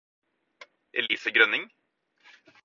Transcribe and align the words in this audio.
Elise 1.01 1.29
Grønning 1.35 1.69